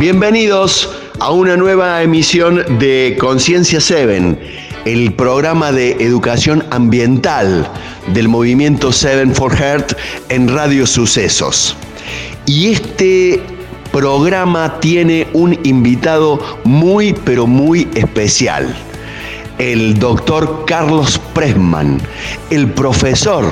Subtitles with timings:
[0.00, 4.38] Bienvenidos a una nueva emisión de Conciencia 7,
[4.86, 7.70] el programa de educación ambiental
[8.14, 9.92] del movimiento 7 for Heart
[10.30, 11.76] en Radio Sucesos.
[12.46, 13.42] Y este
[13.92, 18.74] programa tiene un invitado muy, pero muy especial
[19.60, 22.00] el doctor Carlos Presman,
[22.48, 23.44] el profesor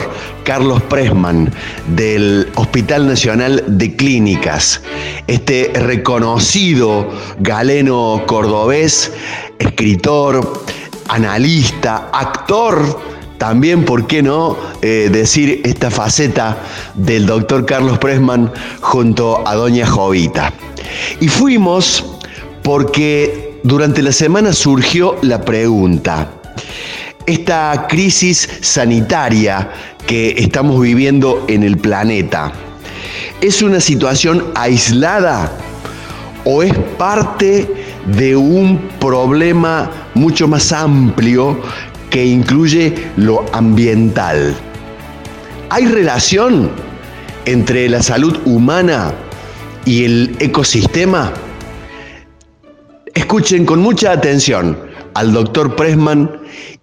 [0.49, 1.53] Carlos Presman
[1.95, 4.81] del Hospital Nacional de Clínicas,
[5.27, 7.07] este reconocido
[7.39, 9.13] galeno cordobés,
[9.59, 10.65] escritor,
[11.07, 12.99] analista, actor,
[13.37, 16.57] también, ¿por qué no eh, decir esta faceta
[16.95, 20.55] del doctor Carlos Presman junto a doña Jovita?
[21.21, 22.07] Y fuimos
[22.63, 26.38] porque durante la semana surgió la pregunta,
[27.29, 29.71] esta crisis sanitaria
[30.07, 32.53] que estamos viviendo en el planeta,
[33.43, 35.53] ¿es una situación aislada
[36.45, 37.69] o es parte
[38.17, 41.61] de un problema mucho más amplio
[42.09, 44.57] que incluye lo ambiental?
[45.69, 46.71] ¿Hay relación
[47.45, 49.13] entre la salud humana
[49.85, 51.35] y el ecosistema?
[53.13, 54.79] Escuchen con mucha atención
[55.13, 56.38] al doctor Pressman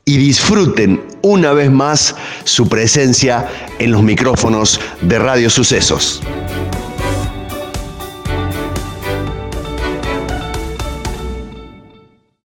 [0.05, 6.21] y disfruten una vez más su presencia en los micrófonos de Radio Sucesos.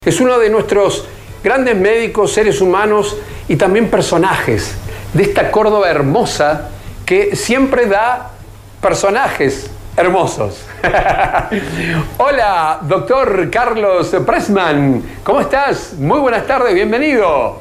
[0.04, 1.04] Es uno de nuestros
[1.44, 3.16] grandes médicos, seres humanos
[3.48, 4.72] y también personajes
[5.12, 6.70] de esta Córdoba hermosa
[7.04, 8.32] que siempre da
[8.80, 10.62] personajes hermosos.
[12.18, 15.94] Hola, doctor Carlos Pressman, ¿cómo estás?
[15.98, 17.60] Muy buenas tardes, bienvenido.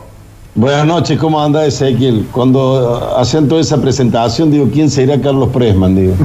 [0.54, 2.28] Buenas noches, ¿cómo anda Ezequiel?
[2.32, 5.96] Cuando hacen toda esa presentación, digo, ¿quién será Carlos Pressman?
[5.96, 6.16] Digo,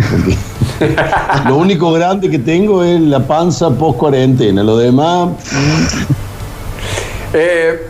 [1.49, 5.31] lo único grande que tengo es la panza post cuarentena, lo demás.
[7.33, 7.89] Eh,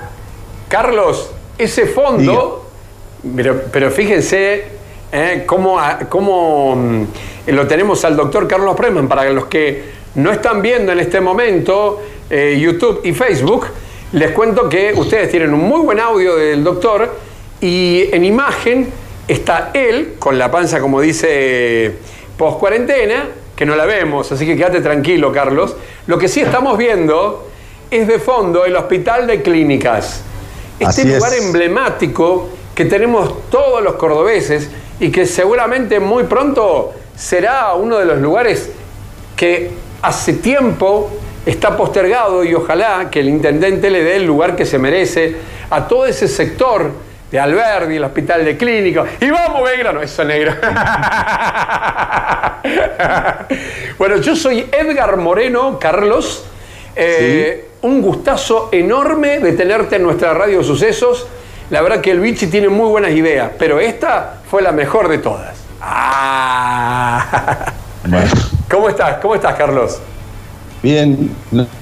[0.68, 2.66] Carlos, ese fondo,
[3.34, 4.75] pero, pero, fíjense
[5.12, 5.78] eh, cómo,
[6.08, 7.04] cómo mm,
[7.48, 9.08] lo tenemos al doctor Carlos Preman.
[9.08, 9.84] Para los que
[10.16, 13.66] no están viendo en este momento eh, YouTube y Facebook,
[14.12, 17.14] les cuento que ustedes tienen un muy buen audio del doctor
[17.60, 18.88] y en imagen
[19.28, 21.92] está él con la panza, como dice,
[22.36, 25.76] post cuarentena, que no la vemos, así que quédate tranquilo, Carlos.
[26.06, 27.48] Lo que sí estamos viendo
[27.90, 30.22] es de fondo el Hospital de Clínicas.
[30.78, 34.68] Este lugar emblemático que tenemos todos los cordobeses
[35.00, 38.70] y que seguramente muy pronto será uno de los lugares
[39.36, 39.70] que
[40.02, 41.10] hace tiempo
[41.44, 45.36] está postergado y ojalá que el intendente le dé el lugar que se merece
[45.70, 46.90] a todo ese sector
[47.30, 49.04] de Alberdi, el hospital de clínica.
[49.20, 50.54] Y vamos, Belgrano, eso negro.
[53.98, 56.44] bueno, yo soy Edgar Moreno, Carlos.
[56.94, 61.26] Eh, un gustazo enorme de tenerte en nuestra radio Sucesos.
[61.70, 65.18] La verdad que el Vichy tiene muy buenas ideas, pero esta fue la mejor de
[65.18, 65.56] todas.
[65.80, 67.72] Ah.
[68.70, 69.18] ¿Cómo estás?
[69.20, 69.98] ¿Cómo estás, Carlos?
[70.82, 71.30] Bien,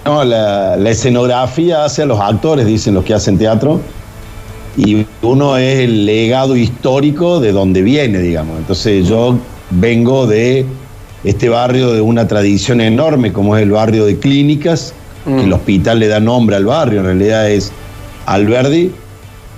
[0.05, 3.81] no, la, escenografía hace a los actores, dicen los que hacen teatro,
[4.77, 8.59] y uno es el legado histórico de donde viene, digamos.
[8.59, 9.37] Entonces yo
[9.71, 10.65] vengo de
[11.25, 14.95] este barrio de una tradición enorme, como es el barrio de clínicas,
[15.25, 15.53] que el mm.
[15.53, 17.73] hospital le da nombre al barrio, en realidad es
[18.27, 18.93] Alberdi,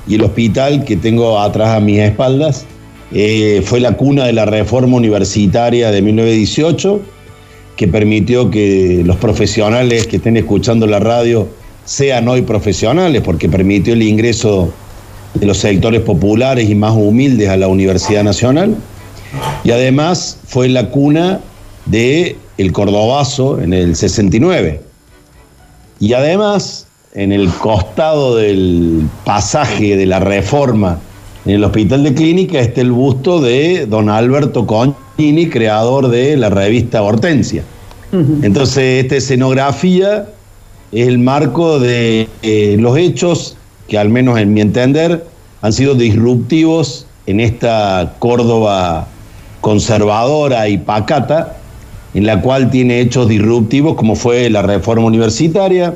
[0.06, 2.64] y el hospital que tengo atrás a mis espaldas
[3.12, 7.00] eh, fue la cuna de la reforma universitaria de 1918,
[7.76, 11.48] que permitió que los profesionales que estén escuchando la radio
[11.84, 14.72] sean hoy profesionales, porque permitió el ingreso
[15.34, 18.74] de los sectores populares y más humildes a la Universidad Nacional.
[19.64, 21.40] Y además fue la cuna
[21.84, 24.80] de el Cordobazo en el 69.
[26.00, 26.85] Y además,
[27.16, 31.01] en el costado del pasaje de la reforma
[31.47, 36.51] en el Hospital de Clínica está el busto de don Alberto Conchini, creador de la
[36.51, 37.63] revista Hortensia.
[38.42, 40.27] Entonces, esta escenografía
[40.91, 45.24] es el marco de eh, los hechos que, al menos en mi entender,
[45.62, 49.07] han sido disruptivos en esta Córdoba
[49.60, 51.59] conservadora y pacata,
[52.15, 55.95] en la cual tiene hechos disruptivos como fue la reforma universitaria,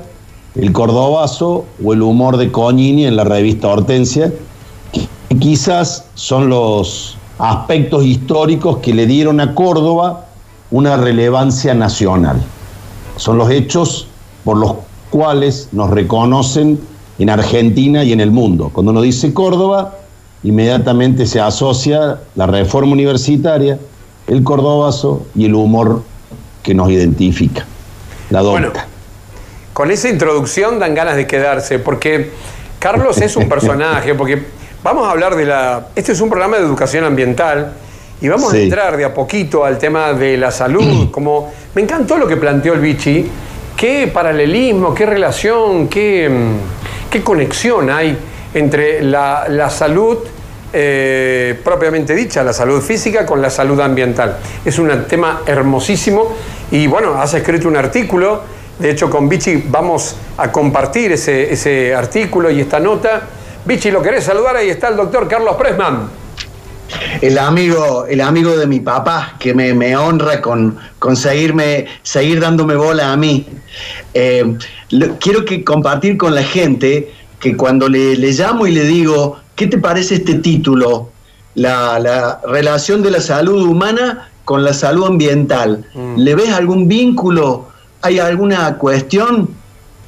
[0.54, 4.32] el cordobazo o el humor de Coñini en la revista Hortensia,
[5.38, 10.26] quizás son los aspectos históricos que le dieron a Córdoba
[10.70, 12.40] una relevancia nacional.
[13.16, 14.06] Son los hechos
[14.44, 14.74] por los
[15.10, 16.78] cuales nos reconocen
[17.18, 18.70] en Argentina y en el mundo.
[18.72, 19.94] Cuando uno dice Córdoba,
[20.42, 23.78] inmediatamente se asocia la reforma universitaria,
[24.26, 26.02] el cordobazo y el humor
[26.62, 27.66] que nos identifica.
[28.30, 28.89] La Bueno, docta.
[29.80, 32.32] Con esa introducción dan ganas de quedarse, porque
[32.78, 34.42] Carlos es un personaje, porque
[34.82, 35.86] vamos a hablar de la...
[35.96, 37.72] Este es un programa de educación ambiental
[38.20, 42.18] y vamos a entrar de a poquito al tema de la salud, como me encantó
[42.18, 43.26] lo que planteó el Vichy,
[43.74, 46.30] qué paralelismo, qué relación, qué,
[47.10, 48.18] qué conexión hay
[48.52, 50.18] entre la, la salud
[50.74, 54.40] eh, propiamente dicha, la salud física con la salud ambiental.
[54.62, 56.36] Es un tema hermosísimo
[56.70, 61.94] y bueno, has escrito un artículo, de hecho con Vichy vamos a compartir ese, ese
[61.94, 63.22] artículo y esta nota.
[63.64, 64.56] Vichy, ¿lo querés saludar?
[64.56, 66.08] Ahí está el doctor Carlos Pressman.
[67.20, 72.40] El amigo, el amigo de mi papá, que me, me honra con, con seguirme, seguir
[72.40, 73.46] dándome bola a mí.
[74.14, 74.56] Eh,
[74.90, 79.38] lo- quiero que compartir con la gente que cuando le, le llamo y le digo,
[79.54, 81.10] ¿qué te parece este título?
[81.54, 85.84] La, la relación de la salud humana con la salud ambiental.
[86.16, 87.68] ¿Le ves algún vínculo?
[88.02, 89.50] ¿Hay alguna cuestión?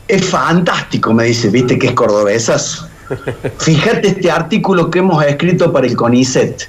[0.08, 2.86] Es fantástico, me dice, viste que es cordobesas.
[3.58, 6.68] Fíjate este artículo que hemos escrito para el CONICET.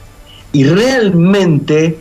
[0.51, 1.99] Y realmente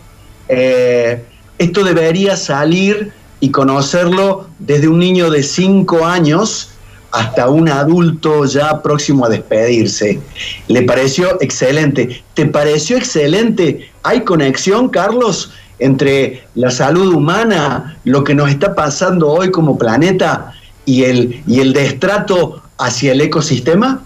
[0.49, 1.25] eh,
[1.59, 6.69] esto debería salir y conocerlo desde un niño de 5 años
[7.13, 10.21] hasta un adulto ya próximo a despedirse.
[10.69, 12.23] Le pareció excelente.
[12.35, 13.91] ¿Te pareció excelente?
[14.03, 15.53] ¿Hay conexión, Carlos,
[15.85, 20.53] entre la salud humana, lo que nos está pasando hoy como planeta
[20.85, 24.03] y el, y el destrato hacia el ecosistema?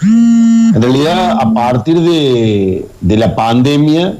[0.00, 4.16] En realidad, a partir de, de la pandemia,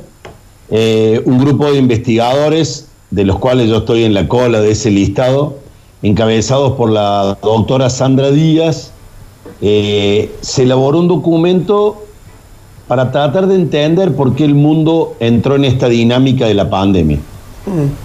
[0.70, 4.90] eh, un grupo de investigadores, de los cuales yo estoy en la cola de ese
[4.90, 5.56] listado,
[6.02, 8.92] encabezados por la doctora Sandra Díaz,
[9.60, 12.04] eh, se elaboró un documento
[12.88, 17.18] para tratar de entender por qué el mundo entró en esta dinámica de la pandemia.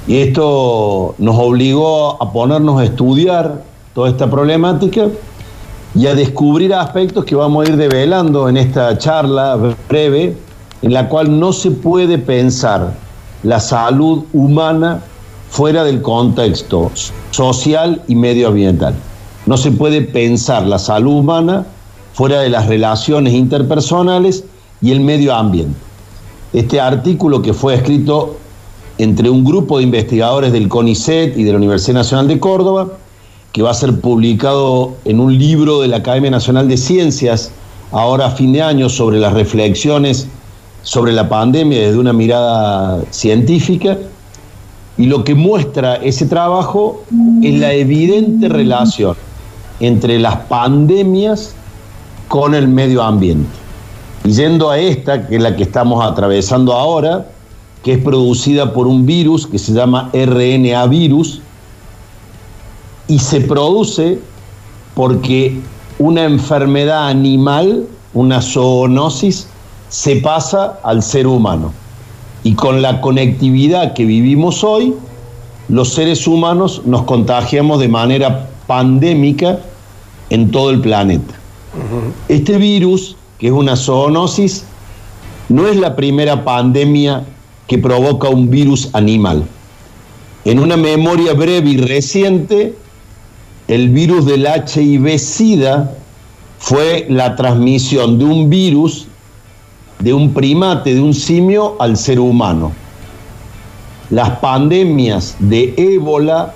[0.07, 3.63] Y esto nos obligó a ponernos a estudiar
[3.95, 5.07] toda esta problemática
[5.95, 9.57] y a descubrir aspectos que vamos a ir develando en esta charla
[9.87, 10.35] breve,
[10.81, 12.93] en la cual no se puede pensar
[13.43, 15.01] la salud humana
[15.49, 16.91] fuera del contexto
[17.31, 18.95] social y medioambiental.
[19.45, 21.65] No se puede pensar la salud humana
[22.13, 24.43] fuera de las relaciones interpersonales
[24.83, 25.79] y el medio ambiente.
[26.51, 28.37] Este artículo que fue escrito
[28.99, 32.89] entre un grupo de investigadores del CONICET y de la Universidad Nacional de Córdoba,
[33.53, 37.51] que va a ser publicado en un libro de la Academia Nacional de Ciencias,
[37.91, 40.27] ahora a fin de año, sobre las reflexiones
[40.83, 43.97] sobre la pandemia desde una mirada científica.
[44.97, 47.03] Y lo que muestra ese trabajo
[47.41, 49.15] es la evidente relación
[49.79, 51.55] entre las pandemias
[52.27, 53.62] con el medio ambiente.
[54.25, 57.25] Y yendo a esta, que es la que estamos atravesando ahora,
[57.83, 61.41] que es producida por un virus que se llama RNA virus,
[63.07, 64.19] y se produce
[64.95, 65.59] porque
[65.99, 69.47] una enfermedad animal, una zoonosis,
[69.89, 71.73] se pasa al ser humano.
[72.43, 74.93] Y con la conectividad que vivimos hoy,
[75.69, 79.59] los seres humanos nos contagiamos de manera pandémica
[80.29, 81.33] en todo el planeta.
[82.27, 84.63] Este virus, que es una zoonosis,
[85.49, 87.25] no es la primera pandemia
[87.67, 89.43] que provoca un virus animal.
[90.45, 92.73] En una memoria breve y reciente,
[93.67, 95.91] el virus del HIV-Sida
[96.57, 99.07] fue la transmisión de un virus
[99.99, 102.71] de un primate, de un simio, al ser humano.
[104.09, 106.55] Las pandemias de ébola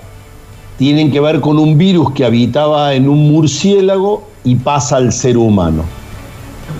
[0.77, 5.37] tienen que ver con un virus que habitaba en un murciélago y pasa al ser
[5.37, 5.96] humano.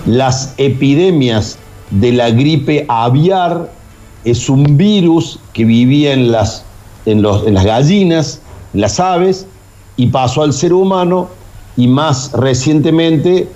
[0.06, 1.58] Las epidemias
[1.90, 3.70] de la gripe aviar
[4.24, 6.64] es un virus que vivía en las,
[7.06, 8.40] en las gallinas,
[8.74, 9.46] en las aves,
[9.96, 11.28] y pasó al ser humano
[11.76, 13.48] y más recientemente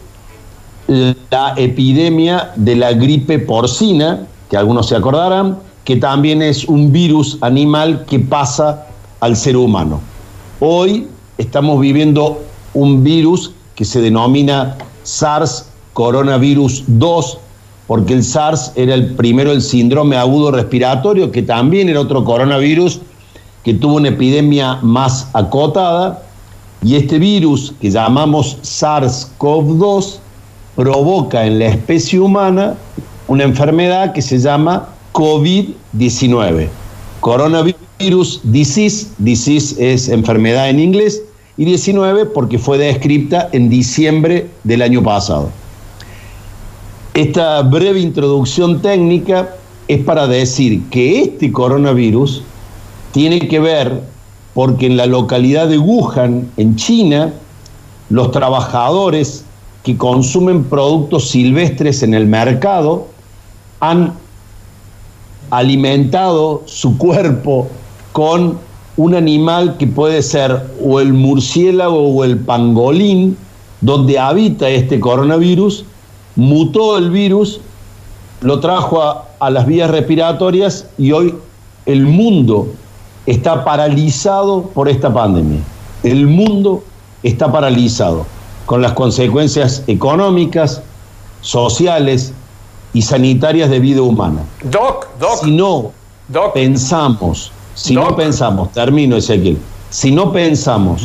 [0.86, 7.38] la epidemia de la gripe porcina, que algunos se acordarán, que también es un virus
[7.40, 8.86] animal que pasa
[9.20, 10.00] al ser humano.
[10.60, 11.08] Hoy
[11.38, 12.42] estamos viviendo
[12.74, 17.38] un virus que se denomina SARS coronavirus 2,
[17.86, 23.00] porque el SARS era el primero el síndrome agudo respiratorio, que también era otro coronavirus
[23.64, 26.22] que tuvo una epidemia más acotada,
[26.82, 30.16] y este virus que llamamos SARS-CoV-2
[30.74, 32.74] provoca en la especie humana
[33.28, 36.68] una enfermedad que se llama COVID-19.
[37.20, 41.22] Coronavirus disease, disease es enfermedad en inglés,
[41.56, 45.50] y 19 porque fue descripta en diciembre del año pasado.
[47.14, 49.50] Esta breve introducción técnica
[49.86, 52.42] es para decir que este coronavirus
[53.12, 54.02] tiene que ver
[54.54, 57.34] porque en la localidad de Wuhan, en China,
[58.08, 59.44] los trabajadores
[59.82, 63.08] que consumen productos silvestres en el mercado
[63.80, 64.14] han
[65.50, 67.68] alimentado su cuerpo
[68.12, 68.58] con
[68.96, 73.36] un animal que puede ser o el murciélago o el pangolín,
[73.82, 75.84] donde habita este coronavirus,
[76.36, 77.60] mutó el virus,
[78.40, 81.34] lo trajo a, a las vías respiratorias y hoy
[81.86, 82.68] el mundo
[83.26, 85.60] está paralizado por esta pandemia.
[86.02, 86.82] El mundo
[87.22, 88.26] está paralizado
[88.66, 90.82] con las consecuencias económicas,
[91.40, 92.32] sociales
[92.92, 94.42] y sanitarias de vida humana.
[94.64, 95.44] Doc, doc.
[95.44, 95.92] Si no
[96.28, 96.52] Doc.
[96.52, 98.10] pensamos, si Doc.
[98.10, 99.58] no pensamos, termino Ezequiel,
[99.90, 101.02] si no pensamos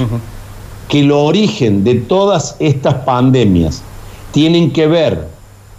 [0.88, 3.81] que el origen de todas estas pandemias
[4.38, 5.25] tienen que ver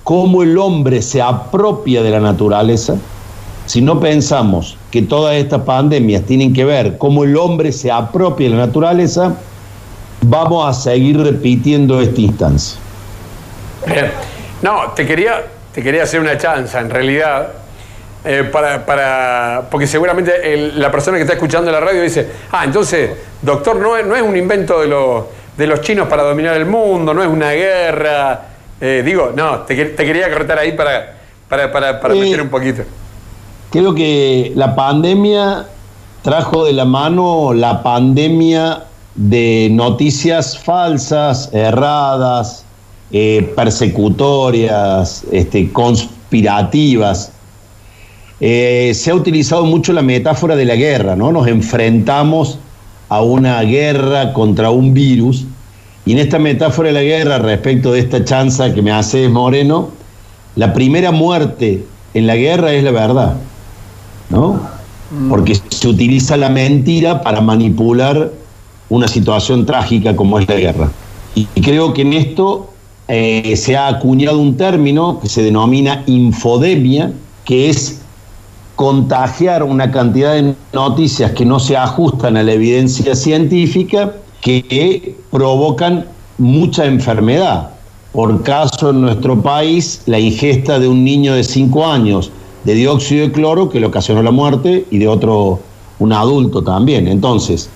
[0.03, 2.97] cómo el hombre se apropia de la naturaleza,
[3.67, 8.51] si no pensamos que todas estas pandemias tienen que ver cómo el hombre se apropia
[8.51, 9.37] de la naturaleza,
[10.23, 12.81] vamos a seguir repitiendo esta instancia.
[14.61, 15.41] No, te quería,
[15.73, 17.51] te quería hacer una chanza, en realidad,
[18.25, 23.11] eh, para, para, porque seguramente la persona que está escuchando la radio dice, ah, entonces,
[23.41, 25.25] doctor, no es, no es un invento de, los
[25.57, 28.48] de los chinos para dominar el mundo, no es una guerra.
[28.81, 31.17] Eh, digo, no, te, quer- te quería cortar ahí para,
[31.49, 32.83] para, para, para Eh, meter un poquito.
[33.71, 35.67] Creo que la pandemia
[36.23, 42.65] trajo de la mano la pandemia de noticias falsas, erradas,
[43.11, 47.33] eh, persecutorias, este, conspirativas.
[48.41, 51.33] Eh, se ha utilizado mucho la metáfora de la guerra, ¿no?
[51.33, 52.59] Nos enfrentamos
[53.09, 55.45] a una guerra contra un virus.
[56.09, 59.91] Y en esta metáfora de la guerra, respecto de esta chanza que me hace Moreno,
[60.57, 61.85] la primera muerte
[62.15, 63.37] en la guerra es la verdad,
[64.31, 64.59] ¿no?
[65.29, 68.33] Porque se utiliza la mentira para manipular
[68.89, 70.91] una situación trágica como es la guerra.
[71.35, 72.71] Y creo que en esto
[73.07, 77.13] eh, se ha acuñado un término que se denomina infodemia,
[77.45, 78.01] que es
[78.77, 84.15] contagiar una cantidad de noticias que no se ajustan a la evidencia científica
[84.49, 86.07] que provocan
[86.39, 87.71] mucha enfermedad.
[88.13, 92.31] Por caso en nuestro país, la ingesta de un niño de 5 años
[92.65, 95.61] de dióxido de cloro que le ocasionó la muerte y de otro,
[95.99, 97.07] un adulto también.
[97.07, 97.69] Entonces,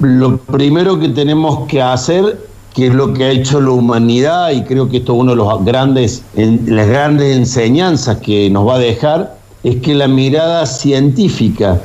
[0.00, 2.40] lo primero que tenemos que hacer,
[2.74, 5.36] que es lo que ha hecho la humanidad, y creo que esto es una de
[5.36, 11.80] los grandes, las grandes enseñanzas que nos va a dejar, es que la mirada científica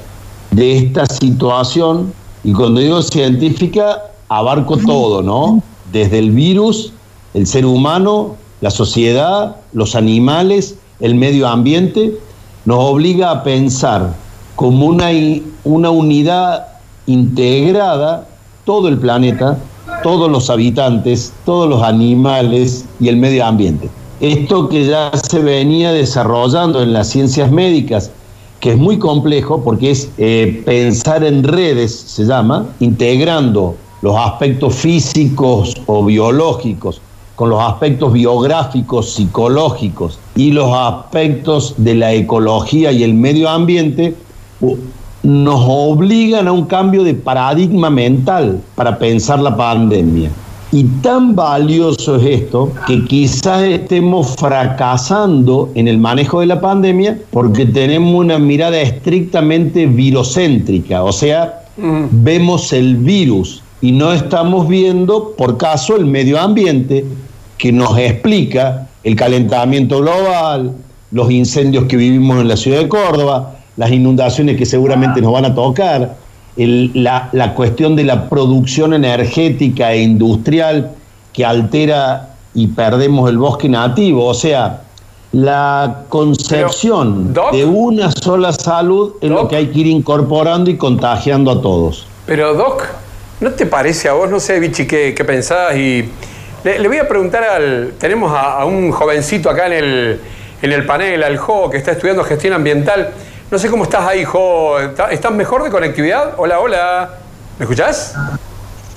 [0.52, 2.12] de esta situación,
[2.44, 5.62] y cuando digo científica, abarco todo, ¿no?
[5.92, 6.94] Desde el virus,
[7.34, 12.18] el ser humano, la sociedad, los animales, el medio ambiente,
[12.66, 14.14] nos obliga a pensar
[14.56, 15.10] como una,
[15.64, 16.68] una unidad
[17.08, 18.28] integrada
[18.66, 19.58] todo el planeta,
[20.04, 23.90] todos los habitantes, todos los animales y el medio ambiente.
[24.20, 28.12] Esto que ya se venía desarrollando en las ciencias médicas,
[28.60, 34.76] que es muy complejo porque es eh, pensar en redes, se llama, integrando los aspectos
[34.76, 37.02] físicos o biológicos
[37.36, 44.14] con los aspectos biográficos, psicológicos y los aspectos de la ecología y el medio ambiente,
[45.24, 50.32] nos obligan a un cambio de paradigma mental para pensar la pandemia.
[50.72, 57.18] Y tan valioso es esto que quizás estemos fracasando en el manejo de la pandemia
[57.32, 65.34] porque tenemos una mirada estrictamente virocéntrica, o sea, vemos el virus y no estamos viendo,
[65.36, 67.04] por caso, el medio ambiente
[67.58, 70.74] que nos explica el calentamiento global,
[71.12, 75.46] los incendios que vivimos en la ciudad de Córdoba, las inundaciones que seguramente nos van
[75.46, 76.16] a tocar,
[76.60, 80.92] el- la, la cuestión de la producción energética e industrial
[81.34, 84.26] que altera y perdemos el bosque nativo.
[84.26, 84.82] O sea,
[85.32, 87.52] la concepción Doc.
[87.52, 89.50] de una sola salud es lo Doc.
[89.50, 92.06] que hay que ir incorporando y contagiando a todos.
[92.26, 92.84] Pero Doc,
[93.40, 95.76] ¿no te parece a vos, no sé, Vichy, qué, qué pensás?
[95.76, 96.10] Y
[96.64, 97.94] le, le voy a preguntar al...
[98.00, 100.20] Tenemos a, a un jovencito acá en el,
[100.62, 103.12] en el panel, al Jo, que está estudiando gestión ambiental.
[103.52, 104.80] No sé cómo estás ahí, Jo.
[104.80, 106.34] ¿Está- ¿Estás mejor de conectividad?
[106.38, 107.10] Hola, hola.
[107.58, 108.14] ¿Me escuchás?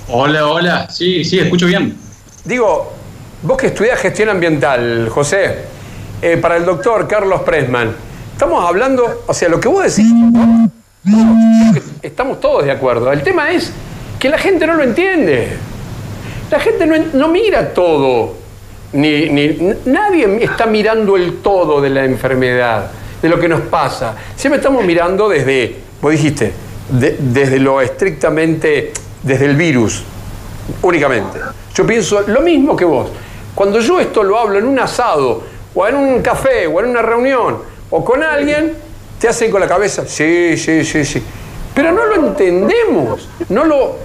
[0.07, 0.89] Hola, hola.
[0.89, 1.97] Sí, sí, escucho bien.
[2.45, 2.93] Digo,
[3.41, 5.59] vos que estudiás gestión ambiental, José,
[6.21, 7.95] eh, para el doctor Carlos Pressman,
[8.33, 10.69] estamos hablando, o sea, lo que vos decís, ¿no?
[12.01, 13.11] estamos todos de acuerdo.
[13.11, 13.71] El tema es
[14.19, 15.57] que la gente no lo entiende.
[16.51, 18.35] La gente no, no mira todo.
[18.93, 22.91] Ni, ni- nadie está mirando el todo de la enfermedad,
[23.23, 24.15] de lo que nos pasa.
[24.35, 26.51] Siempre estamos mirando desde, vos dijiste,
[26.89, 28.91] desde lo estrictamente,
[29.23, 30.03] desde el virus,
[30.81, 31.39] únicamente.
[31.73, 33.09] Yo pienso lo mismo que vos.
[33.55, 35.41] Cuando yo esto lo hablo en un asado,
[35.73, 38.73] o en un café, o en una reunión, o con alguien,
[39.19, 41.23] te hacen con la cabeza, sí, sí, sí, sí.
[41.73, 43.95] Pero no lo entendemos, no lo,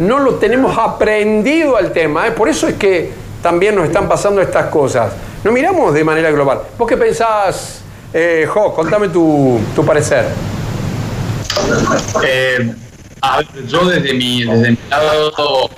[0.00, 2.26] no lo tenemos aprendido al tema.
[2.26, 2.32] ¿eh?
[2.32, 5.12] Por eso es que también nos están pasando estas cosas.
[5.44, 6.62] No miramos de manera global.
[6.76, 8.74] ¿Vos qué pensás, eh, Jo?
[8.74, 10.26] Contame tu, parecer.
[12.24, 12.74] Eh,
[13.66, 15.70] yo desde mi, desde mi lado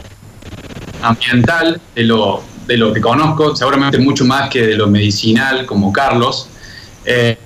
[1.02, 5.92] ambiental, de lo, de lo que conozco, seguramente mucho más que de lo medicinal, como
[5.92, 6.48] Carlos,
[7.04, 7.36] eh,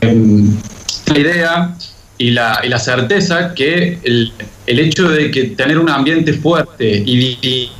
[0.00, 1.74] la idea
[2.18, 4.32] y la, y la certeza que el,
[4.66, 7.70] el, hecho de que tener un ambiente fuerte y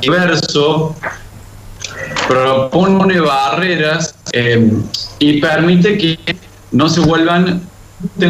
[0.00, 0.96] diverso
[2.32, 4.70] propone barreras eh,
[5.18, 6.18] y permite que
[6.70, 7.60] no se vuelvan,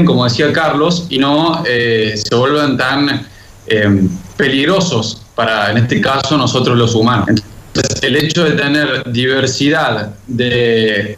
[0.04, 3.26] como decía Carlos, y no eh, se vuelvan tan
[3.68, 7.28] eh, peligrosos para, en este caso, nosotros los humanos.
[7.74, 11.16] Entonces, el hecho de tener diversidad de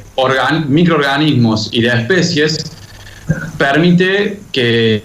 [0.68, 2.70] microorganismos y de especies
[3.56, 5.02] permite que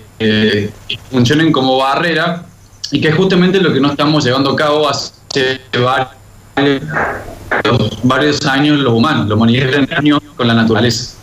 [1.09, 2.43] funcionen como barrera
[2.91, 6.09] y que es justamente lo que no estamos llevando a cabo hace varios,
[8.49, 11.15] años los humanos, los humanidad años con la naturaleza.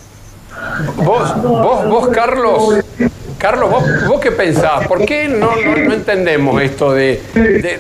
[0.97, 2.85] Vos, vos, vos Carlos,
[3.39, 4.87] Carlos, ¿vos, qué pensás?
[4.87, 7.23] ¿Por qué no, no, entendemos esto de,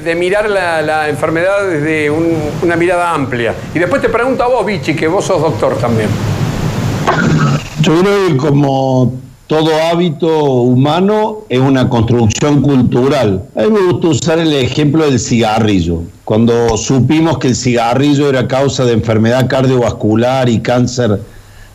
[0.02, 3.54] de, mirar la, la, enfermedad desde una mirada amplia?
[3.74, 6.08] Y después te pregunto a vos, Vichy, que vos sos doctor también.
[7.80, 9.14] Yo creo que como
[9.46, 13.44] todo hábito humano es una construcción cultural.
[13.54, 16.02] A mí me gusta usar el ejemplo del cigarrillo.
[16.26, 21.20] Cuando supimos que el cigarrillo era causa de enfermedad cardiovascular y cáncer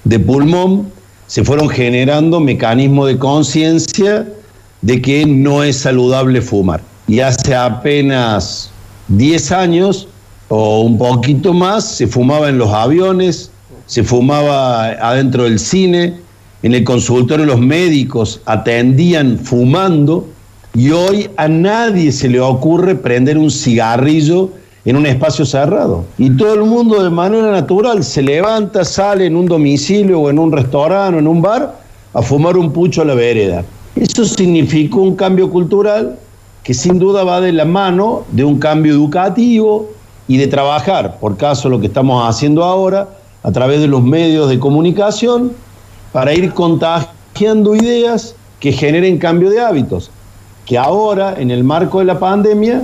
[0.03, 0.91] de pulmón,
[1.25, 4.27] se fueron generando mecanismos de conciencia
[4.81, 6.81] de que no es saludable fumar.
[7.07, 8.71] Y hace apenas
[9.07, 10.09] 10 años
[10.49, 13.51] o un poquito más se fumaba en los aviones,
[13.85, 16.15] se fumaba adentro del cine,
[16.61, 20.27] en el consultorio los médicos atendían fumando
[20.73, 24.49] y hoy a nadie se le ocurre prender un cigarrillo
[24.85, 26.05] en un espacio cerrado.
[26.17, 30.39] Y todo el mundo de manera natural se levanta, sale en un domicilio o en
[30.39, 31.79] un restaurante o en un bar
[32.13, 33.63] a fumar un pucho a la vereda.
[33.95, 36.17] Eso significó un cambio cultural
[36.63, 39.89] que sin duda va de la mano de un cambio educativo
[40.27, 43.09] y de trabajar, por caso lo que estamos haciendo ahora,
[43.43, 45.51] a través de los medios de comunicación,
[46.11, 50.11] para ir contagiando ideas que generen cambio de hábitos,
[50.71, 52.83] que ahora, en el marco de la pandemia,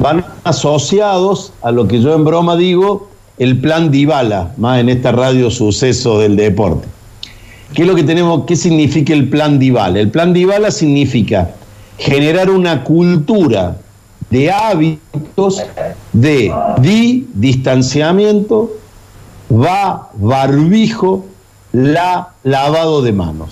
[0.00, 5.12] van asociados a lo que yo en broma digo, el plan Dybala, más en esta
[5.12, 6.88] radio suceso del deporte.
[7.74, 8.44] ¿Qué es lo que tenemos?
[8.44, 10.00] ¿Qué significa el plan Dybala?
[10.00, 11.50] El plan Dybala significa
[11.96, 13.76] generar una cultura
[14.30, 15.62] de hábitos
[16.12, 18.72] de di, distanciamiento,
[19.48, 21.24] va, barbijo,
[21.70, 23.50] la lavado de manos.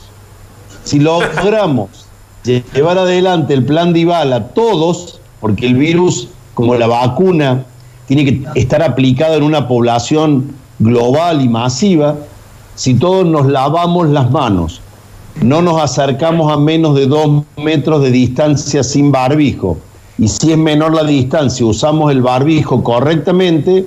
[0.83, 2.06] Si logramos
[2.47, 7.65] llevar adelante el plan Dybala todos, porque el virus, como la vacuna,
[8.07, 12.17] tiene que estar aplicado en una población global y masiva,
[12.75, 14.81] si todos nos lavamos las manos,
[15.43, 19.79] no nos acercamos a menos de dos metros de distancia sin barbijo,
[20.19, 23.87] y si es menor la distancia, usamos el barbijo correctamente,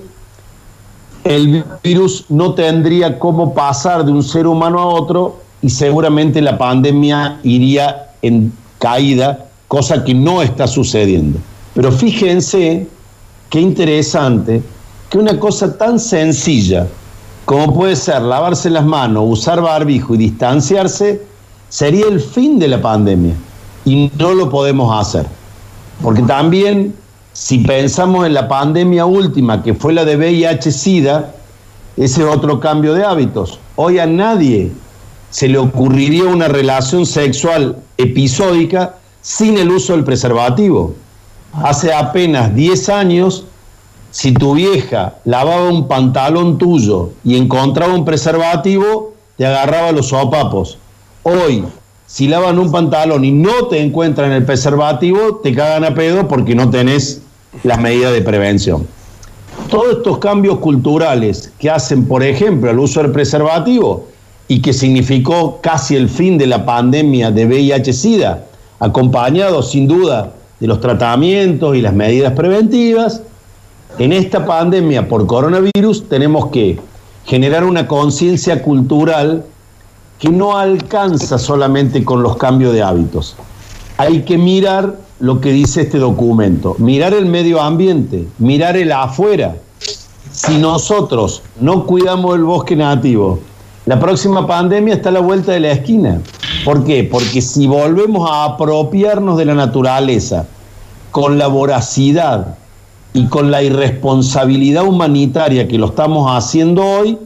[1.24, 6.58] el virus no tendría cómo pasar de un ser humano a otro y seguramente la
[6.58, 11.40] pandemia iría en caída, cosa que no está sucediendo.
[11.74, 12.88] Pero fíjense
[13.50, 14.62] qué interesante
[15.10, 16.88] que una cosa tan sencilla
[17.50, 21.20] como puede ser lavarse las manos, usar barbijo y distanciarse,
[21.68, 23.34] sería el fin de la pandemia.
[23.86, 25.26] Y no lo podemos hacer.
[26.00, 26.94] Porque también
[27.34, 31.32] si pensamos en la pandemia última, que fue la de VIH-Sida,
[31.98, 33.60] ese es otro cambio de hábitos.
[33.76, 34.72] Hoy a nadie
[35.30, 40.96] se le ocurriría una relación sexual episódica sin el uso del preservativo.
[41.54, 43.46] Hace apenas 10 años,
[44.12, 50.78] si tu vieja lavaba un pantalón tuyo y encontraba un preservativo, te agarraba los sopapos.
[51.24, 51.64] Hoy,
[52.08, 56.56] si lavan un pantalón y no te encuentran el preservativo, te cagan a pedo porque
[56.56, 57.22] no tenés
[57.64, 58.88] las medidas de prevención.
[59.70, 64.08] Todos estos cambios culturales que hacen, por ejemplo, el uso del preservativo
[64.50, 68.46] y que significó casi el fin de la pandemia de VIH-Sida,
[68.80, 73.22] acompañado sin duda de los tratamientos y las medidas preventivas,
[74.00, 76.80] en esta pandemia por coronavirus tenemos que
[77.26, 79.46] generar una conciencia cultural
[80.18, 83.36] que no alcanza solamente con los cambios de hábitos.
[83.98, 89.58] Hay que mirar lo que dice este documento, mirar el medio ambiente, mirar el afuera.
[90.32, 93.40] Si nosotros no cuidamos el bosque nativo,
[93.90, 96.22] la próxima pandemia está a la vuelta de la esquina.
[96.64, 97.04] ¿Por qué?
[97.04, 100.46] Porque si volvemos a apropiarnos de la naturaleza
[101.10, 102.56] con la voracidad
[103.14, 107.18] y con la irresponsabilidad humanitaria que lo estamos haciendo hoy,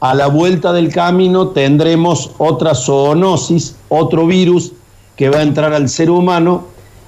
[0.00, 4.72] a la vuelta del camino tendremos otra zoonosis, otro virus
[5.14, 6.64] que va a entrar al ser humano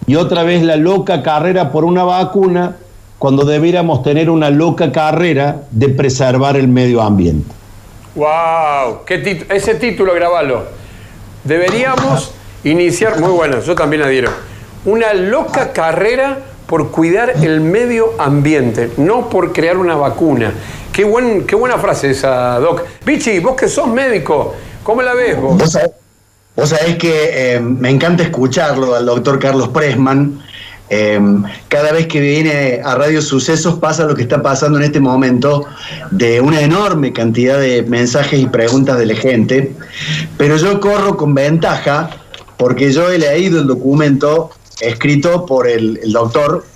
[0.07, 2.77] y otra vez la loca carrera por una vacuna
[3.19, 7.62] cuando debiéramos tener una loca carrera de preservar el medio ambiente.
[8.15, 9.05] ¡Wow!
[9.07, 10.65] ¿Qué ese título, grabalo.
[11.45, 14.31] Deberíamos iniciar, muy bueno, yo también adhiero,
[14.85, 20.53] una loca carrera por cuidar el medio ambiente, no por crear una vacuna.
[20.93, 22.85] Qué, buen, qué buena frase esa, Doc.
[23.05, 25.57] Pichi, vos que sos médico, ¿cómo la ves vos?
[26.55, 30.43] Vos sabés, que eh, me encanta escucharlo al doctor Carlos Presman.
[30.95, 31.19] Eh,
[31.69, 35.65] cada vez que viene a Radio Sucesos pasa lo que está pasando en este momento
[36.11, 39.73] de una enorme cantidad de mensajes y preguntas de la gente,
[40.37, 42.11] pero yo corro con ventaja
[42.59, 44.51] porque yo he leído el documento
[44.83, 46.67] escrito por el, doctor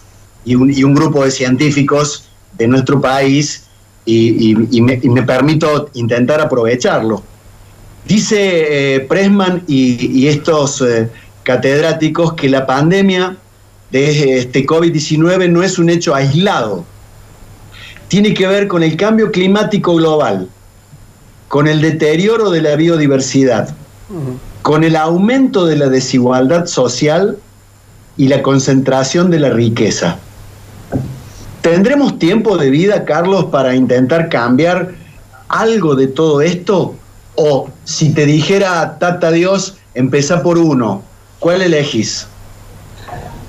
[0.46, 2.24] y un, y un, grupo de científicos
[2.56, 3.64] de nuestro país
[4.06, 7.22] y, me, permito intentar aprovecharlo.
[8.06, 11.10] Dice eh, Pressman y, estos eh,
[11.42, 13.36] catedráticos que la pandemia
[13.90, 16.84] de este COVID-19 no es un hecho aislado,
[18.08, 20.48] tiene que ver con el cambio climático global,
[21.48, 23.74] con el deterioro de la biodiversidad,
[24.62, 27.38] con el aumento de la desigualdad social
[28.16, 30.18] y la concentración de la riqueza.
[31.62, 34.94] ¿Tendremos tiempo de vida, Carlos, para intentar cambiar
[35.48, 36.94] algo de todo esto?
[37.34, 41.02] O si te dijera, Tata Dios, empieza por uno,
[41.40, 42.28] ¿cuál elegís?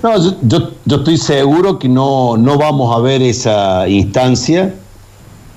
[0.04, 4.76] No, yo, estoy seguro que no, no vamos a ver esa instancia,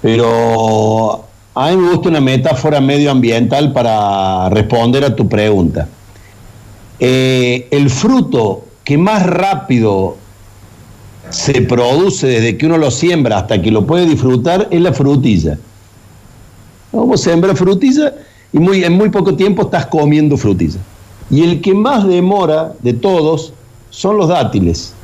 [0.01, 1.25] pero
[1.55, 5.89] a mí me gusta una metáfora medioambiental para responder a tu pregunta.
[6.99, 10.17] Eh, el fruto que más rápido
[11.29, 15.59] se produce desde que uno lo siembra hasta que lo puede disfrutar es la frutilla.
[16.93, 18.15] Vos sembra frutilla
[18.55, 20.81] y muy, en muy poco tiempo estás comiendo frutilla.
[21.31, 23.53] Y el que más demora de todos
[23.91, 24.95] son los dátiles.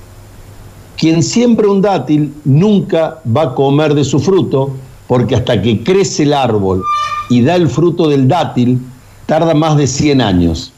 [0.96, 4.70] Quien siembra un dátil nunca va a comer de su fruto
[5.06, 6.82] porque hasta que crece el árbol
[7.28, 8.80] y da el fruto del dátil
[9.26, 10.72] tarda más de 100 años.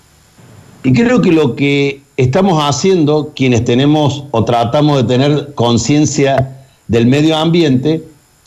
[0.82, 7.06] Y creo que lo que estamos haciendo, quienes tenemos o tratamos de tener conciencia del
[7.06, 8.04] medio ambiente,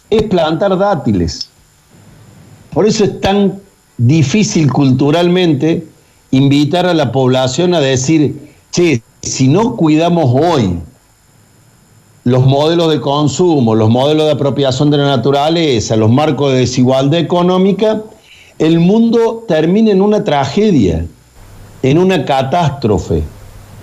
[0.10, 1.50] es plantar dátiles.
[2.74, 3.60] Por eso es tan
[3.98, 5.86] difícil culturalmente
[6.32, 8.36] invitar a la población a decir,
[8.72, 10.80] che, si no cuidamos hoy
[12.24, 17.20] los modelos de consumo, los modelos de apropiación de la naturaleza, los marcos de desigualdad
[17.20, 18.02] económica,
[18.60, 21.06] el mundo termina en una tragedia
[21.84, 23.24] en una catástrofe,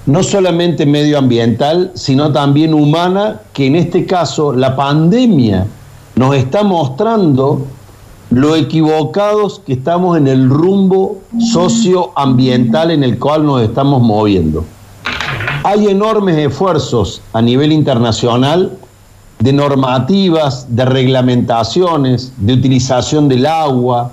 [0.07, 5.67] no solamente medioambiental, sino también humana, que en este caso la pandemia
[6.15, 7.67] nos está mostrando
[8.31, 14.65] lo equivocados que estamos en el rumbo socioambiental en el cual nos estamos moviendo.
[15.65, 18.79] Hay enormes esfuerzos a nivel internacional
[19.41, 24.13] de normativas, de reglamentaciones, de utilización del agua,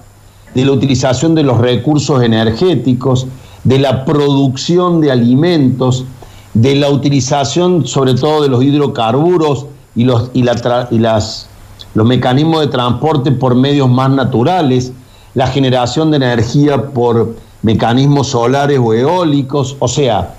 [0.55, 3.27] de la utilización de los recursos energéticos,
[3.63, 6.05] de la producción de alimentos,
[6.53, 11.47] de la utilización sobre todo de los hidrocarburos y los, y las,
[11.93, 14.93] los mecanismos de transporte por medios más naturales,
[15.36, 20.36] la generación de energía por mecanismos solares o eólicos, o sea,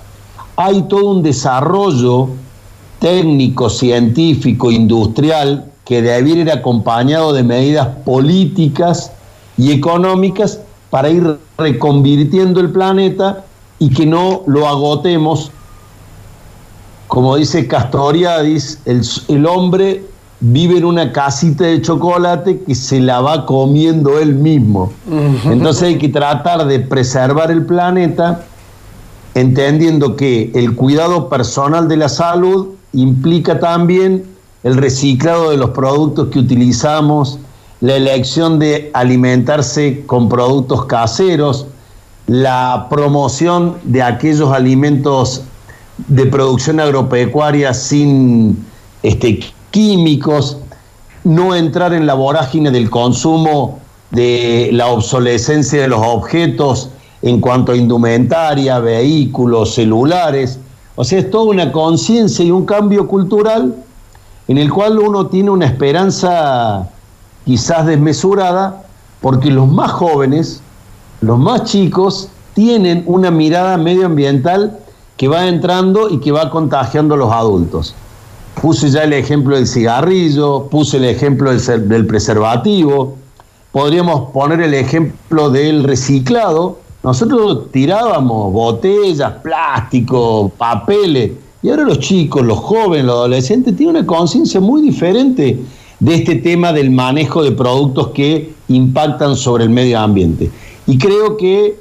[0.57, 2.29] hay todo un desarrollo
[2.99, 9.11] técnico, científico, industrial, que debe ir acompañado de medidas políticas
[9.55, 13.45] y económicas para ir reconvirtiendo el planeta
[13.79, 15.51] y que no lo agotemos.
[17.07, 20.03] Como dice Castoriadis, el, el hombre
[20.39, 24.91] vive en una casita de chocolate que se la va comiendo él mismo.
[25.45, 28.43] Entonces hay que tratar de preservar el planeta
[29.39, 34.25] entendiendo que el cuidado personal de la salud implica también
[34.63, 37.37] el reciclado de los productos que utilizamos,
[37.79, 41.67] la elección de alimentarse con productos caseros,
[42.25, 45.43] la promoción de aquellos alimentos
[46.07, 48.65] de producción agropecuaria sin
[49.03, 50.57] este, químicos,
[51.23, 56.89] no entrar en la vorágine del consumo de la obsolescencia de los objetos
[57.21, 60.59] en cuanto a indumentaria, vehículos, celulares.
[60.95, 63.75] O sea, es toda una conciencia y un cambio cultural
[64.47, 66.89] en el cual uno tiene una esperanza
[67.45, 68.83] quizás desmesurada,
[69.21, 70.61] porque los más jóvenes,
[71.21, 74.79] los más chicos, tienen una mirada medioambiental
[75.17, 77.93] que va entrando y que va contagiando a los adultos.
[78.61, 83.15] Puse ya el ejemplo del cigarrillo, puse el ejemplo del, del preservativo,
[83.71, 86.79] podríamos poner el ejemplo del reciclado.
[87.07, 91.31] Nosotros tirábamos botellas, plástico, papeles,
[91.63, 95.57] y ahora los chicos, los jóvenes, los adolescentes tienen una conciencia muy diferente
[96.01, 100.51] de este tema del manejo de productos que impactan sobre el medio ambiente.
[100.85, 101.79] Y creo que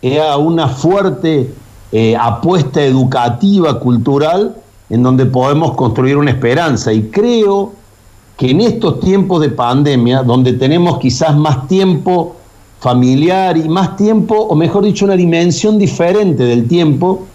[0.00, 1.52] era una fuerte
[1.90, 4.54] eh, apuesta educativa, cultural,
[4.90, 6.92] en donde podemos construir una esperanza.
[6.92, 7.72] Y creo
[8.36, 12.36] que en estos tiempos de pandemia, donde tenemos quizás más tiempo
[12.80, 17.26] familiar y más tiempo, o mejor dicho, una dimensión diferente del tiempo,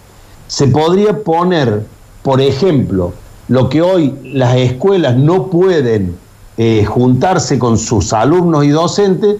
[0.48, 1.86] se podría poner,
[2.22, 3.14] por ejemplo,
[3.48, 6.16] lo que hoy las escuelas no pueden
[6.58, 9.38] eh, juntarse con sus alumnos y docentes,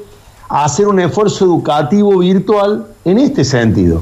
[0.50, 4.02] a hacer un esfuerzo educativo virtual en este sentido.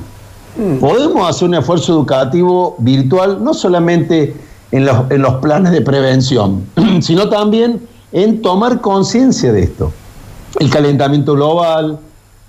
[0.57, 0.79] Mm.
[0.79, 4.33] Podemos hacer un esfuerzo educativo virtual no solamente
[4.71, 6.65] en los, en los planes de prevención,
[7.01, 9.91] sino también en tomar conciencia de esto.
[10.59, 11.99] El calentamiento global,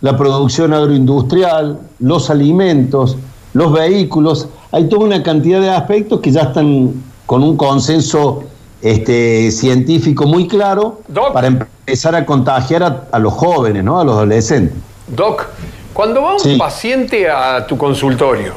[0.00, 3.16] la producción agroindustrial, los alimentos,
[3.54, 6.92] los vehículos, hay toda una cantidad de aspectos que ya están
[7.26, 8.44] con un consenso
[8.82, 11.00] este, científico muy claro
[11.32, 14.00] para empezar a contagiar a, los jóvenes, ¿no?
[14.00, 14.76] a los adolescentes.
[15.06, 15.46] Doc,
[15.92, 18.54] cuando va un paciente a tu consultorio,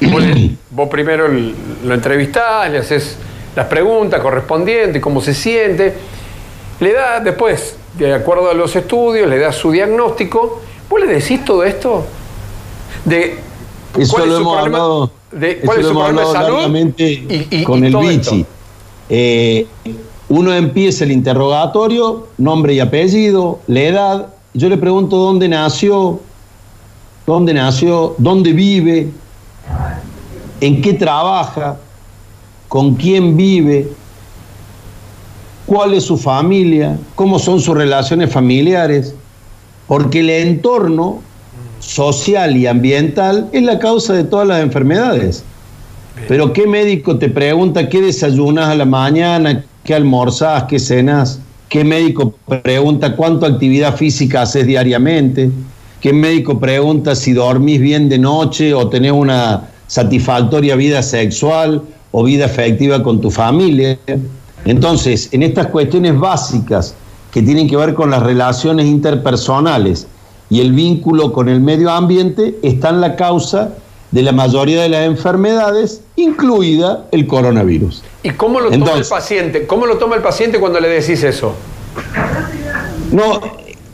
[0.70, 3.16] vos, primero lo entrevistás, le haces
[3.56, 5.94] las preguntas correspondientes, cómo se siente,
[6.80, 11.44] le da después, de acuerdo a los estudios, le das su diagnóstico, vos le decís
[11.44, 12.04] todo esto
[13.04, 13.38] de
[13.92, 18.46] cuál es su problema, de, cuál es su problema de salud con el bichi.
[19.08, 19.66] Eh,
[20.28, 26.20] uno empieza el interrogatorio, nombre y apellido, la edad, yo le pregunto dónde nació,
[27.26, 29.08] dónde nació, dónde vive,
[30.60, 31.76] en qué trabaja,
[32.68, 33.88] con quién vive,
[35.66, 39.14] cuál es su familia, cómo son sus relaciones familiares,
[39.86, 41.20] porque el entorno
[41.80, 45.44] social y ambiental es la causa de todas las enfermedades.
[46.28, 51.40] Pero ¿qué médico te pregunta qué desayunas a la mañana, qué almorzas, qué cenas?
[51.68, 55.50] ¿Qué médico pregunta cuánta actividad física haces diariamente?
[56.00, 62.22] ¿Qué médico pregunta si dormís bien de noche o tenés una satisfactoria vida sexual o
[62.22, 63.98] vida afectiva con tu familia?
[64.64, 66.94] Entonces, en estas cuestiones básicas
[67.30, 70.06] que tienen que ver con las relaciones interpersonales
[70.50, 73.70] y el vínculo con el medio ambiente, está en la causa
[74.10, 78.02] de la mayoría de las enfermedades, incluida el coronavirus.
[78.22, 79.66] ¿Y cómo lo toma el paciente?
[79.66, 81.54] ¿Cómo lo toma el paciente cuando le decís eso?
[83.10, 83.40] No,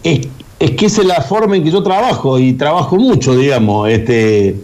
[0.03, 0.29] es,
[0.59, 3.89] es que esa es la forma en que yo trabajo y trabajo mucho, digamos.
[3.89, 4.61] Este,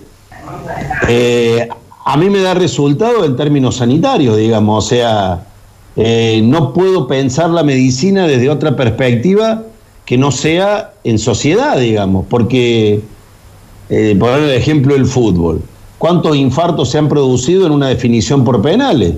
[1.08, 1.68] eh,
[2.04, 5.46] a mí me da resultado en términos sanitarios, digamos, o sea,
[5.96, 9.62] eh, no puedo pensar la medicina desde otra perspectiva
[10.04, 13.00] que no sea en sociedad, digamos, porque,
[13.88, 15.62] eh, por ejemplo, el fútbol.
[15.98, 19.14] ¿Cuántos infartos se han producido en una definición por penales?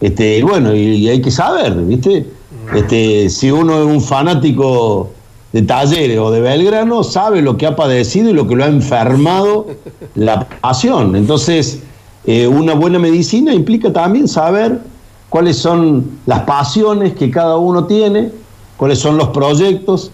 [0.00, 2.26] Este, bueno, y, hay que saber, ¿viste?
[2.74, 5.10] Este, si uno es un fanático
[5.52, 8.68] de Talleres o de Belgrano sabe lo que ha padecido y lo que lo ha
[8.68, 9.66] enfermado
[10.14, 11.16] la pasión.
[11.16, 11.80] Entonces,
[12.26, 14.80] eh, una buena medicina implica también saber
[15.28, 18.30] cuáles son las pasiones que cada uno tiene,
[18.76, 20.10] cuáles son los proyectos.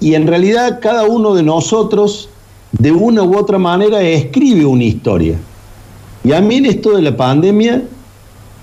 [0.00, 2.28] Y en realidad cada uno de nosotros,
[2.72, 5.38] de una u otra manera, escribe una historia.
[6.22, 7.82] Y a mí en esto de la pandemia,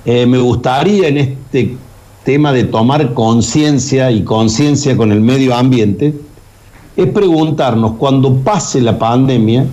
[0.05, 1.77] eh, me gustaría en este
[2.23, 6.13] tema de tomar conciencia y conciencia con el medio ambiente,
[6.95, 9.65] es preguntarnos, cuando pase la pandemia,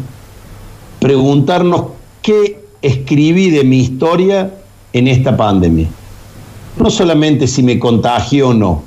[1.00, 1.84] preguntarnos
[2.22, 4.52] qué escribí de mi historia
[4.92, 5.88] en esta pandemia.
[6.78, 8.82] No solamente si me contagió o no,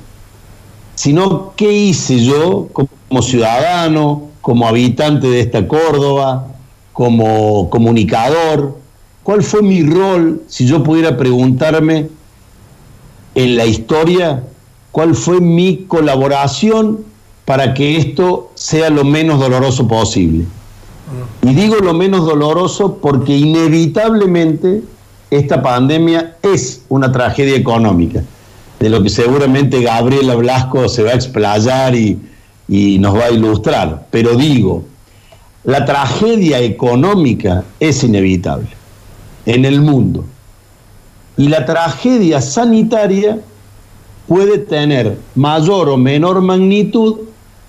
[0.94, 6.48] sino qué hice yo como ciudadano, como habitante de esta Córdoba,
[6.92, 8.78] como comunicador,
[9.22, 12.08] cuál fue mi rol si yo pudiera preguntarme
[13.34, 14.44] en la historia
[14.90, 17.00] cuál fue mi colaboración
[17.44, 20.44] para que esto sea lo menos doloroso posible.
[21.42, 24.82] Y digo lo menos doloroso porque inevitablemente
[25.32, 28.22] esta pandemia es una tragedia económica,
[28.78, 32.20] de lo que seguramente Gabriela Blasco se va a explayar y,
[32.68, 34.84] y nos va a ilustrar, pero digo,
[35.64, 38.68] la tragedia económica es inevitable
[39.46, 40.24] en el mundo.
[41.36, 43.40] Y la tragedia sanitaria
[44.28, 47.20] puede tener mayor o menor magnitud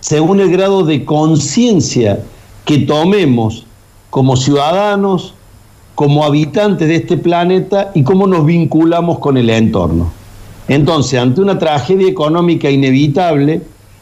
[0.01, 2.19] según el grado de conciencia
[2.65, 3.65] que tomemos
[4.09, 5.33] como ciudadanos,
[5.95, 10.11] como habitantes de este planeta y cómo nos vinculamos con el entorno.
[10.67, 13.61] Entonces, ante una tragedia económica inevitable,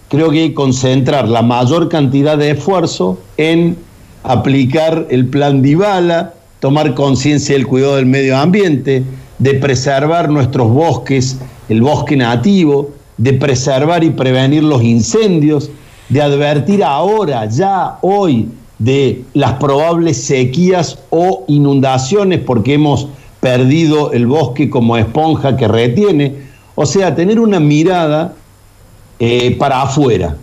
[0.09, 3.77] creo que hay que concentrar la mayor cantidad de esfuerzo en
[4.23, 9.03] aplicar el plan Dibala, tomar conciencia del cuidado del medio ambiente,
[9.39, 15.71] de preservar nuestros bosques, el bosque nativo, de preservar y prevenir los incendios,
[16.09, 18.49] de advertir ahora, ya hoy,
[18.83, 23.07] de las probables sequías o inundaciones porque hemos
[23.39, 26.35] perdido el bosque como esponja que retiene.
[26.73, 28.33] O sea, tener una mirada
[29.19, 30.35] eh, para afuera,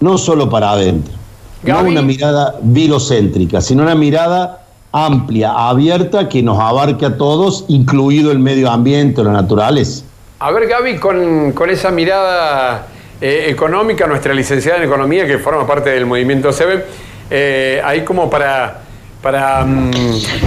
[0.00, 1.14] no solo para adentro.
[1.62, 8.32] No una mirada virocéntrica, sino una mirada amplia, abierta, que nos abarque a todos, incluido
[8.32, 10.04] el medio ambiente, la naturaleza.
[10.38, 12.88] A ver, Gaby, con, esa mirada
[13.20, 16.84] eh, económica, nuestra licenciada en Economía, que forma parte del movimiento SEBE,
[17.30, 18.82] eh, ahí como para,
[19.22, 19.90] para mm,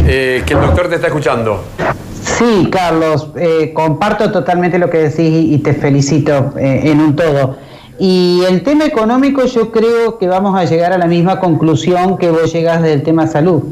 [0.08, 1.64] eh, que el doctor te está escuchando.
[2.22, 3.32] Sí, Carlos,
[3.74, 7.58] comparto totalmente lo que decís y te felicito en un todo.
[7.98, 12.30] Y el tema económico yo creo que vamos a llegar a la misma conclusión que
[12.30, 13.64] vos llegas del tema salud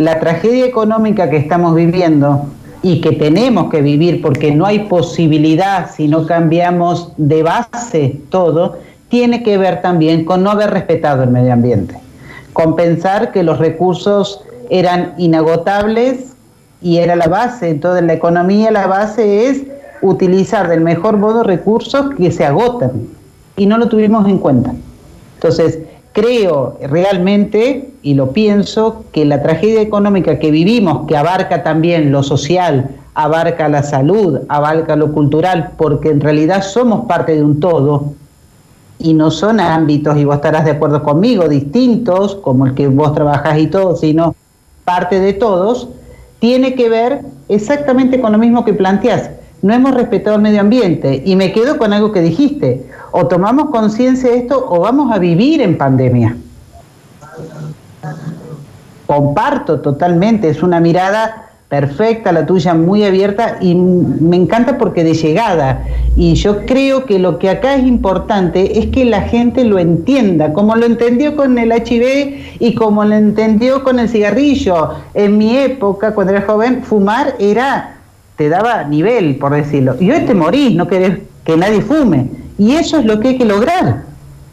[0.00, 2.46] la tragedia económica que estamos viviendo
[2.82, 8.78] y que tenemos que vivir porque no hay posibilidad si no cambiamos de base todo,
[9.10, 11.96] tiene que ver también con no haber respetado el medio ambiente,
[12.52, 16.34] con pensar que los recursos eran inagotables
[16.82, 19.62] y era la base, entonces la economía la base es
[20.02, 23.08] utilizar del mejor modo recursos que se agotan
[23.56, 24.72] y no lo tuvimos en cuenta.
[25.34, 25.80] Entonces,
[26.12, 32.22] creo realmente, y lo pienso, que la tragedia económica que vivimos, que abarca también lo
[32.22, 38.14] social, abarca la salud, abarca lo cultural, porque en realidad somos parte de un todo,
[39.00, 43.14] y no son ámbitos, y vos estarás de acuerdo conmigo, distintos, como el que vos
[43.14, 44.34] trabajás y todo, sino
[44.84, 45.88] parte de todos,
[46.38, 49.30] tiene que ver exactamente con lo mismo que planteás.
[49.62, 51.22] No hemos respetado el medio ambiente.
[51.24, 55.18] Y me quedo con algo que dijiste o tomamos conciencia de esto o vamos a
[55.18, 56.36] vivir en pandemia.
[59.06, 65.14] Comparto totalmente, es una mirada perfecta, la tuya muy abierta y me encanta porque de
[65.14, 65.84] llegada.
[66.16, 70.52] Y yo creo que lo que acá es importante es que la gente lo entienda,
[70.52, 74.90] como lo entendió con el HIV y como lo entendió con el cigarrillo.
[75.14, 77.98] En mi época, cuando era joven, fumar era,
[78.36, 79.94] te daba nivel, por decirlo.
[80.00, 82.30] Y hoy te morís, no querés que nadie fume.
[82.58, 84.02] Y eso es lo que hay que lograr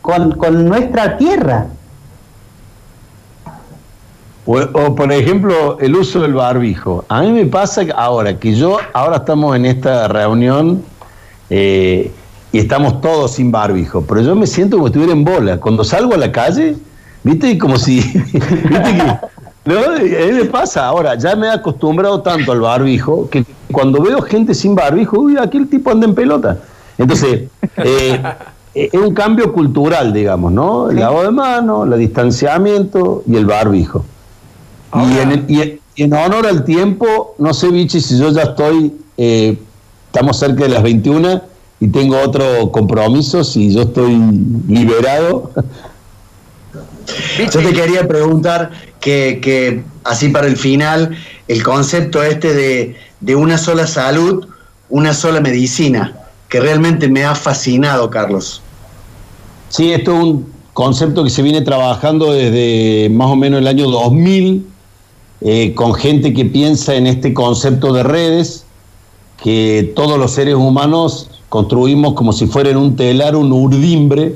[0.03, 1.65] con, nuestra tierra.
[4.49, 7.03] O, por ejemplo, el uso del barbijo.
[7.09, 10.81] A mí me pasa ahora que yo, ahora estamos en esta reunión
[11.49, 12.09] eh,
[12.53, 15.57] y estamos todos sin barbijo, pero yo me siento como si estuviera en bola.
[15.57, 16.77] Cuando salgo a la calle,
[17.23, 17.57] ¿viste?
[17.57, 17.99] Como si.
[18.23, 19.13] ¿Viste que.?
[19.65, 19.79] ¿no?
[19.79, 24.21] A mí me pasa ahora, ya me he acostumbrado tanto al barbijo que cuando veo
[24.21, 26.57] gente sin barbijo, uy, aquel tipo anda en pelota.
[26.97, 28.23] Entonces, eh,
[28.73, 30.89] es un cambio cultural, digamos, ¿no?
[30.89, 34.05] El lavado de mano, el distanciamiento y el barbijo.
[34.93, 39.57] Y en, en, honor al tiempo, no sé, Vichy, si yo ya estoy, eh,
[40.07, 41.41] estamos cerca de las 21
[41.79, 44.15] y tengo otro compromiso, si yo estoy
[44.67, 45.51] liberado.
[47.37, 51.15] Yo te quería preguntar que, que, así para el final,
[51.47, 54.45] el concepto este de, de una sola salud,
[54.89, 56.17] una sola medicina
[56.49, 58.61] que realmente me ha fascinado, Carlos.
[59.69, 63.89] Sí, esto es un concepto que se viene trabajando desde más o menos el año
[63.89, 64.65] 2000,
[65.41, 68.65] eh, con gente que piensa en este concepto de redes,
[69.41, 74.35] que todos los seres humanos construimos como si fuera en un telar, un urdimbre,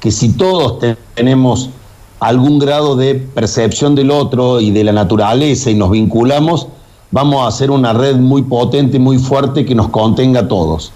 [0.00, 0.78] que si todos
[1.14, 1.70] tenemos
[2.18, 6.66] algún grado de percepción del otro y de la naturaleza y nos vinculamos,
[7.10, 10.92] vamos a hacer una red muy potente, muy fuerte que nos contenga a todos.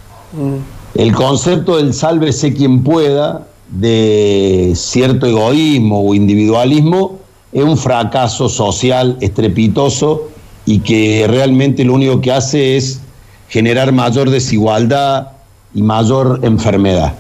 [0.94, 7.18] El concepto del sálvese quien pueda, de cierto egoísmo o individualismo,
[7.52, 10.28] es un fracaso social estrepitoso
[10.64, 13.00] y que realmente lo único que hace es
[13.48, 15.28] generar mayor desigualdad
[15.74, 17.14] y mayor enfermedad.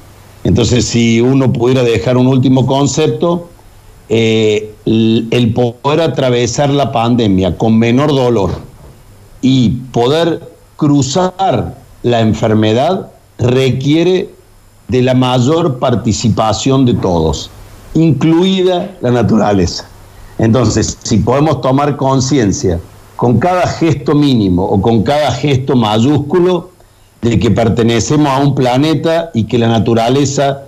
[0.44, 3.48] Entonces, si uno pudiera dejar un último concepto,
[4.08, 8.50] eh, el poder atravesar la pandemia con menor dolor
[9.42, 14.30] y poder cruzar la enfermedad requiere
[14.88, 17.50] de la mayor participación de todos,
[17.94, 19.88] incluida la naturaleza.
[20.38, 22.78] Entonces, si podemos tomar conciencia
[23.16, 26.70] con cada gesto mínimo o con cada gesto mayúsculo
[27.22, 30.64] de que pertenecemos a un planeta y que la naturaleza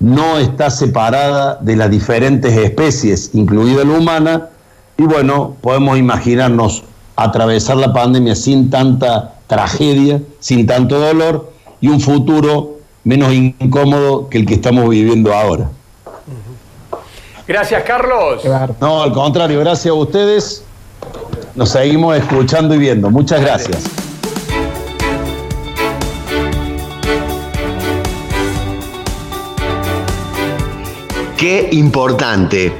[0.00, 4.48] no está separada de las diferentes especies, incluida la humana,
[4.98, 6.82] y bueno, podemos imaginarnos
[7.14, 14.38] atravesar la pandemia sin tanta tragedia, sin tanto dolor y un futuro menos incómodo que
[14.38, 15.70] el que estamos viviendo ahora.
[17.52, 18.42] Gracias, Carlos.
[18.80, 20.64] No, al contrario, gracias a ustedes.
[21.54, 23.10] Nos seguimos escuchando y viendo.
[23.10, 23.84] Muchas gracias.
[31.36, 32.72] Qué importante,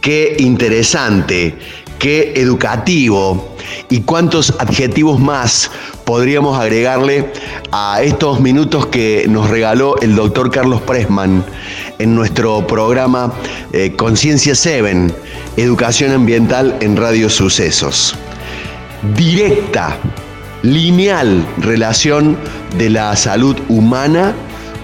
[0.00, 1.58] qué interesante,
[1.98, 3.56] qué educativo
[3.90, 5.68] y cuántos adjetivos más
[6.04, 7.32] podríamos agregarle
[7.72, 11.44] a estos minutos que nos regaló el doctor Carlos Pressman
[12.02, 13.32] en nuestro programa
[13.72, 15.14] eh, Conciencia 7,
[15.56, 18.16] Educación Ambiental en Radio Sucesos.
[19.16, 19.96] Directa,
[20.62, 22.36] lineal relación
[22.76, 24.34] de la salud humana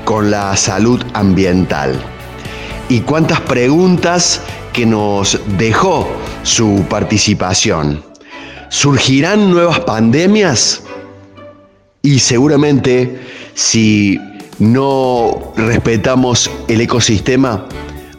[0.04, 2.00] con la salud ambiental.
[2.88, 4.40] Y cuántas preguntas
[4.72, 6.08] que nos dejó
[6.44, 8.04] su participación.
[8.68, 10.82] ¿Surgirán nuevas pandemias?
[12.00, 13.20] Y seguramente
[13.54, 14.20] si
[14.58, 17.66] no respetamos el ecosistema,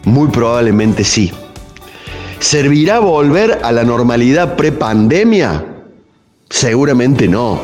[0.04, 1.32] muy probablemente sí.
[2.38, 5.64] ¿Servirá volver a la normalidad prepandemia?
[6.48, 7.60] Seguramente no.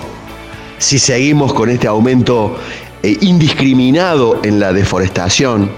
[0.78, 2.58] Si seguimos con este aumento
[3.02, 5.70] eh, indiscriminado en la deforestación,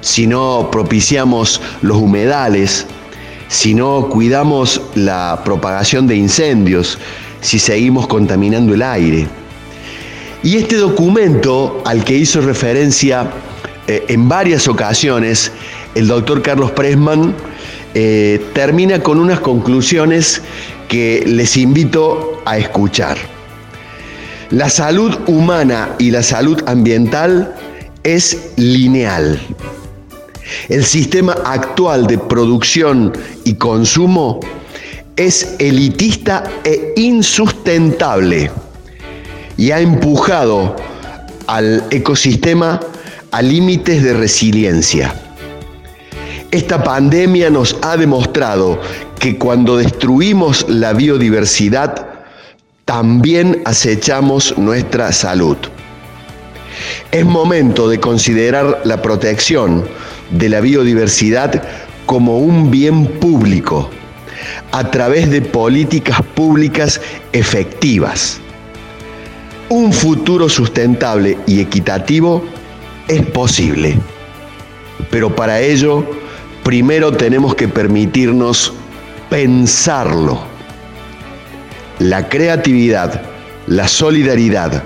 [0.00, 2.86] si no propiciamos los humedales,
[3.48, 6.98] si no cuidamos la propagación de incendios,
[7.40, 9.26] si seguimos contaminando el aire.
[10.42, 13.30] Y este documento al que hizo referencia
[13.88, 15.50] eh, en varias ocasiones
[15.94, 17.34] el doctor Carlos Pressman
[17.94, 20.42] eh, termina con unas conclusiones
[20.88, 23.16] que les invito a escuchar.
[24.50, 27.54] La salud humana y la salud ambiental
[28.04, 29.40] es lineal.
[30.68, 33.12] El sistema actual de producción
[33.44, 34.38] y consumo
[35.16, 38.50] es elitista e insustentable
[39.58, 40.74] y ha empujado
[41.46, 42.80] al ecosistema
[43.32, 45.14] a límites de resiliencia.
[46.50, 48.80] Esta pandemia nos ha demostrado
[49.18, 52.06] que cuando destruimos la biodiversidad,
[52.86, 55.58] también acechamos nuestra salud.
[57.10, 59.84] Es momento de considerar la protección
[60.30, 61.62] de la biodiversidad
[62.06, 63.90] como un bien público
[64.70, 67.00] a través de políticas públicas
[67.32, 68.40] efectivas.
[69.70, 72.42] Un futuro sustentable y equitativo
[73.06, 73.98] es posible,
[75.10, 76.06] pero para ello
[76.64, 78.72] primero tenemos que permitirnos
[79.28, 80.40] pensarlo.
[81.98, 83.22] La creatividad,
[83.66, 84.82] la solidaridad,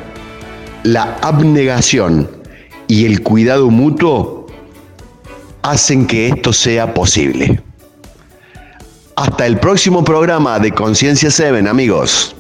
[0.83, 2.29] la abnegación
[2.89, 4.47] y el cuidado mutuo
[5.63, 7.63] hacen que esto sea posible.
[9.15, 12.35] Hasta el próximo programa de Conciencia 7, amigos.